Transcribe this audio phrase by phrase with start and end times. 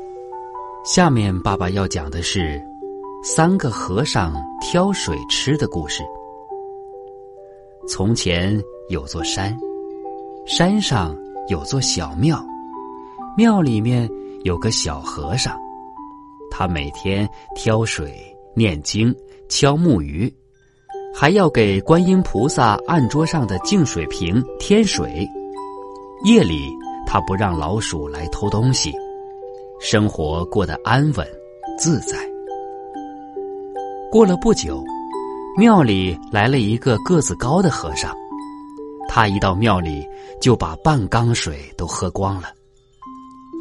[0.83, 2.61] 下面爸爸要讲的是
[3.23, 6.03] 三个和尚挑水吃的故事。
[7.87, 9.57] 从前有座山，
[10.45, 11.15] 山上
[11.47, 12.43] 有座小庙，
[13.37, 14.09] 庙里面
[14.43, 15.57] 有个小和尚，
[16.51, 18.13] 他每天挑水、
[18.53, 19.15] 念经、
[19.47, 20.31] 敲木鱼，
[21.15, 25.25] 还要给观音菩萨案桌上的净水瓶添水。
[26.25, 26.69] 夜里，
[27.07, 28.91] 他不让老鼠来偷东西，
[29.79, 31.25] 生活过得安稳
[31.79, 32.17] 自在。
[34.11, 34.83] 过了不久。
[35.55, 38.11] 庙里来了一个个子高的和尚，
[39.15, 40.03] 他一到庙里
[40.41, 42.47] 就把半缸水都喝光了。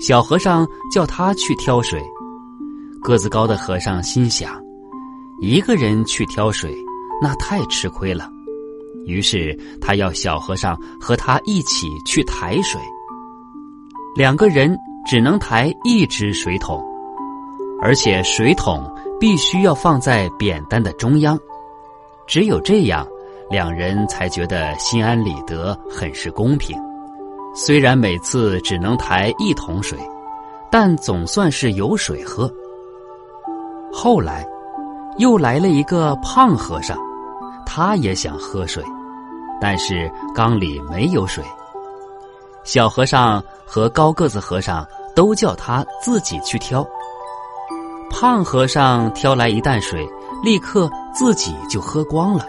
[0.01, 2.03] 小和尚叫他去挑水，
[3.03, 4.59] 个子高的和尚心想，
[5.43, 6.75] 一个人去挑水
[7.21, 8.31] 那太吃亏了，
[9.05, 12.81] 于是他要小和尚和他一起去抬水。
[14.17, 16.83] 两个人只能抬一只水桶，
[17.83, 21.39] 而且水桶必须要放在扁担的中央。
[22.27, 23.07] 只有这样，
[23.53, 26.75] 两人才觉得心安理得，很是公平。
[27.55, 29.99] 虽然每次只能抬一桶水，
[30.71, 32.51] 但总算是有水喝。
[33.93, 34.43] 后来，
[35.19, 36.97] 又来了一个胖和尚，
[37.67, 38.83] 他也想喝水，
[39.61, 41.45] 但是缸里没有水。
[42.65, 44.83] 小和尚和高个子和尚
[45.15, 46.83] 都叫他自己去挑。
[48.11, 50.09] 胖和尚挑来一担水。
[50.43, 52.45] 立刻自己就喝光了。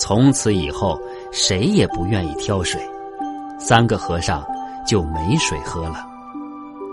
[0.00, 0.98] 从此以后，
[1.30, 2.80] 谁也不愿意挑水，
[3.58, 4.42] 三个和尚
[4.86, 6.06] 就没水喝了。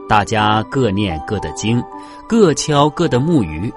[0.10, 1.82] 大家各念各的经，
[2.28, 3.74] 各敲各的木鱼，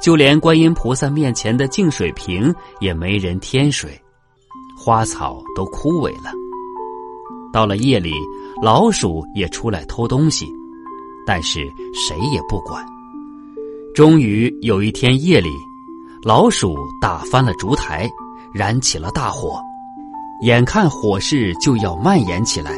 [0.00, 4.00] 就连观音菩萨面前的净水瓶也没人添水，
[4.74, 6.32] 花草都枯萎了。
[7.52, 8.14] 到了夜里，
[8.62, 10.50] 老鼠也出来偷东西，
[11.26, 11.60] 但是
[11.92, 12.82] 谁也不管。
[13.94, 15.50] 终于有一天夜里，
[16.22, 18.10] 老鼠打翻了烛台，
[18.54, 19.60] 燃起了大火。
[20.42, 22.70] 眼看火势就要蔓延起来，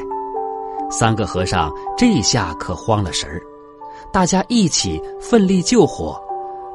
[0.90, 3.40] 三个和尚这下可慌了神儿。
[4.12, 6.18] 大家一起奋力救火，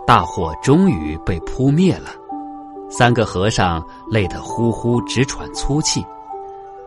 [0.05, 2.09] 大火终于被扑灭了。
[2.89, 6.05] 三个和尚累得呼呼直喘粗气。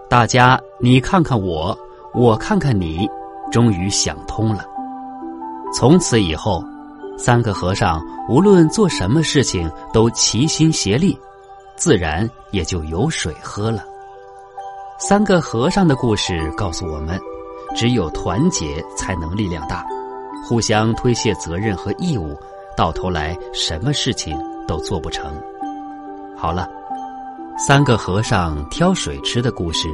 [0.09, 1.77] 大家你看看我，
[2.15, 3.09] 我看看你，
[3.51, 4.65] 终于想通了。
[5.75, 6.63] 从此以后。
[7.17, 11.17] 三个和尚无论做什么事情都齐心协力，
[11.77, 13.85] 自然也就有水喝了。
[14.99, 17.19] 三个和尚的故事告诉我们，
[17.75, 19.85] 只有团结才能力量大，
[20.47, 22.39] 互相推卸责任和义务，
[22.77, 25.35] 到头来什么事情都做不成。
[26.37, 26.69] 好了，
[27.59, 29.89] 三个和尚挑水吃的故事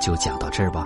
[0.00, 0.84] 就讲到这儿吧。